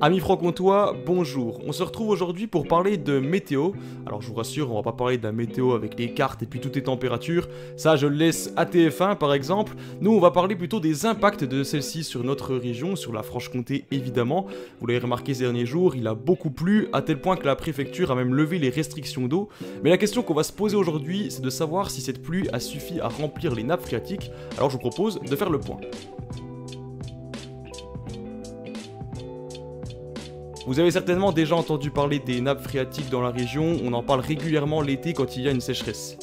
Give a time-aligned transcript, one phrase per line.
[0.00, 1.60] Amis franc-comtois, bonjour.
[1.66, 3.70] On se retrouve aujourd'hui pour parler de météo.
[4.06, 6.46] Alors je vous rassure, on va pas parler de la météo avec les cartes et
[6.46, 7.48] puis toutes les températures.
[7.76, 9.74] Ça, je le laisse à TF1 par exemple.
[10.00, 13.86] Nous, on va parler plutôt des impacts de celle-ci sur notre région, sur la Franche-Comté
[13.90, 14.46] évidemment.
[14.80, 17.56] Vous l'avez remarqué ces derniers jours, il a beaucoup plu, à tel point que la
[17.56, 19.48] préfecture a même levé les restrictions d'eau.
[19.82, 22.60] Mais la question qu'on va se poser aujourd'hui, c'est de savoir si cette pluie a
[22.60, 24.30] suffi à remplir les nappes phréatiques.
[24.56, 25.78] Alors je vous propose de faire le point.
[30.68, 34.20] Vous avez certainement déjà entendu parler des nappes phréatiques dans la région, on en parle
[34.20, 36.18] régulièrement l'été quand il y a une sécheresse.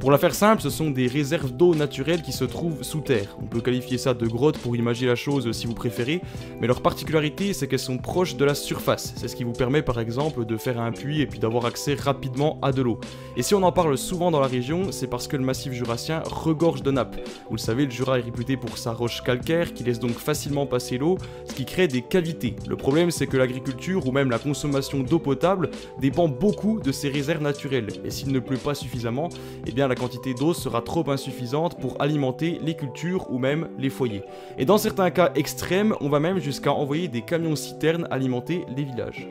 [0.00, 3.36] Pour la faire simple, ce sont des réserves d'eau naturelles qui se trouvent sous terre.
[3.42, 6.20] On peut qualifier ça de grottes pour imaginer la chose si vous préférez,
[6.60, 9.12] mais leur particularité c'est qu'elles sont proches de la surface.
[9.16, 11.94] C'est ce qui vous permet par exemple de faire un puits et puis d'avoir accès
[11.94, 13.00] rapidement à de l'eau.
[13.36, 16.22] Et si on en parle souvent dans la région, c'est parce que le massif jurassien
[16.26, 17.16] regorge de nappes.
[17.48, 20.66] Vous le savez, le Jura est réputé pour sa roche calcaire qui laisse donc facilement
[20.66, 22.54] passer l'eau, ce qui crée des cavités.
[22.68, 25.70] Le problème c'est que l'agriculture ou même la consommation d'eau potable
[26.00, 27.88] dépend beaucoup de ces réserves naturelles.
[28.04, 29.28] Et s'il ne pleut pas suffisamment,
[29.66, 33.90] eh bien la quantité d'eau sera trop insuffisante pour alimenter les cultures ou même les
[33.90, 34.22] foyers.
[34.58, 38.84] Et dans certains cas extrêmes, on va même jusqu'à envoyer des camions citernes alimenter les
[38.84, 39.28] villages.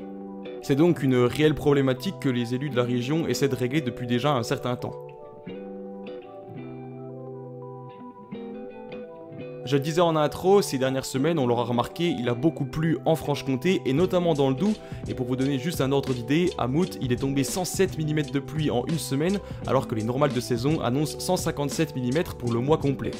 [0.62, 4.08] C'est donc une réelle problématique que les élus de la région essaient de régler depuis
[4.08, 5.07] déjà un certain temps.
[9.68, 13.18] Je disais en intro, ces dernières semaines, on l'aura remarqué, il a beaucoup plu en
[13.18, 14.78] Franche-Comté et notamment dans le Doubs.
[15.10, 18.32] Et pour vous donner juste un ordre d'idée, à Mout, il est tombé 107 mm
[18.32, 22.54] de pluie en une semaine, alors que les normales de saison annoncent 157 mm pour
[22.54, 23.12] le mois complet.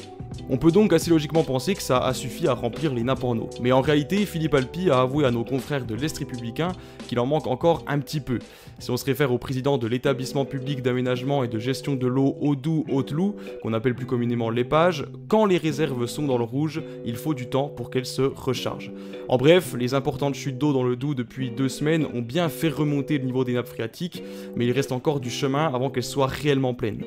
[0.50, 3.36] On peut donc assez logiquement penser que ça a suffi à remplir les nappes en
[3.36, 3.50] eau.
[3.60, 6.72] Mais en réalité, Philippe Alpi a avoué à nos confrères de l'Est républicain
[7.06, 8.38] qu'il en manque encore un petit peu.
[8.78, 12.36] Si on se réfère au président de l'établissement public d'aménagement et de gestion de l'eau
[12.40, 17.34] Haut-Doubs-Haute-Loup, qu'on appelle plus communément l'EPAGE, quand les réserves sont dans le rouge, il faut
[17.34, 18.92] du temps pour qu'elles se rechargent.
[19.28, 22.68] En bref, les importantes chutes d'eau dans le Doubs depuis deux semaines ont bien fait
[22.68, 24.22] remonter le niveau des nappes phréatiques,
[24.56, 27.04] mais il reste encore du chemin avant qu'elles soient réellement pleines.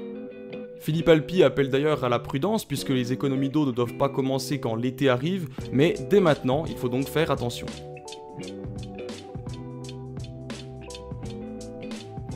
[0.82, 4.60] Philippe Alpi appelle d'ailleurs à la prudence puisque les économies d'eau ne doivent pas commencer
[4.60, 7.68] quand l'été arrive, mais dès maintenant, il faut donc faire attention.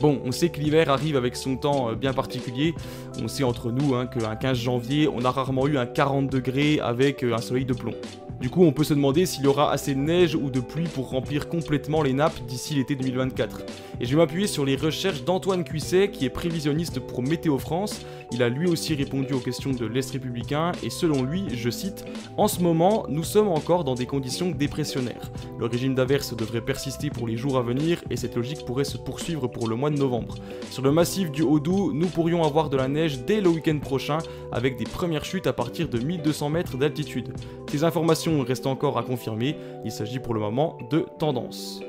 [0.00, 2.74] Bon, on sait que l'hiver arrive avec son temps euh, bien particulier.
[3.20, 6.78] On sait entre nous hein, qu'un 15 janvier, on a rarement eu un 40 degrés
[6.78, 7.94] avec euh, un soleil de plomb.
[8.40, 10.88] Du coup, on peut se demander s'il y aura assez de neige ou de pluie
[10.88, 13.62] pour remplir complètement les nappes d'ici l'été 2024.
[13.98, 18.04] Et je vais m'appuyer sur les recherches d'Antoine Cuisset, qui est prévisionniste pour Météo France.
[18.32, 22.04] Il a lui aussi répondu aux questions de l'Est républicain, et selon lui, je cite,
[22.36, 25.32] En ce moment, nous sommes encore dans des conditions dépressionnaires.
[25.58, 28.98] Le régime d'averse devrait persister pour les jours à venir, et cette logique pourrait se
[28.98, 30.34] poursuivre pour le mois de novembre.
[30.70, 34.18] Sur le massif du Haut-Doubs, nous pourrions avoir de la neige dès le week-end prochain,
[34.52, 37.32] avec des premières chutes à partir de 1200 mètres d'altitude.
[37.70, 41.80] Ces informations restent encore à confirmer, il s'agit pour le moment de tendance.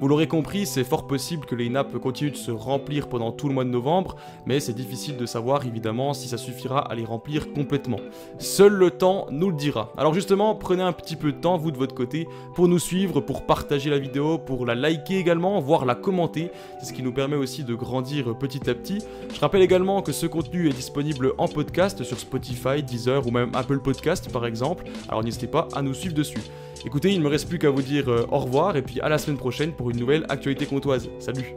[0.00, 3.48] Vous l'aurez compris, c'est fort possible que les nappes continuent de se remplir pendant tout
[3.48, 4.16] le mois de novembre,
[4.46, 7.98] mais c'est difficile de savoir évidemment si ça suffira à les remplir complètement.
[8.38, 9.92] Seul le temps nous le dira.
[9.96, 13.20] Alors justement, prenez un petit peu de temps, vous de votre côté, pour nous suivre,
[13.20, 16.52] pour partager la vidéo, pour la liker également, voire la commenter.
[16.78, 19.02] C'est ce qui nous permet aussi de grandir petit à petit.
[19.34, 23.50] Je rappelle également que ce contenu est disponible en podcast sur Spotify, Deezer ou même
[23.54, 24.84] Apple Podcast par exemple.
[25.08, 26.42] Alors n'hésitez pas à nous suivre dessus.
[26.84, 29.08] Écoutez, il ne me reste plus qu'à vous dire euh, au revoir et puis à
[29.08, 31.08] la semaine prochaine pour une nouvelle actualité comtoise.
[31.18, 31.54] Salut